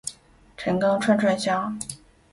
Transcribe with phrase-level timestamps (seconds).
[0.57, 1.77] 陈钢串串香